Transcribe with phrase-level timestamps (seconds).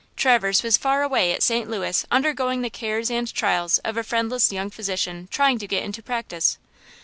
[0.15, 1.69] Traverse was far away at St.
[1.69, 6.01] Louis undergoing the cares and trials of a friendless young physician trying to get into
[6.01, 6.57] practice.